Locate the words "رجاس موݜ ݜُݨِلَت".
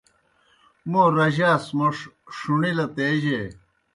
1.17-2.95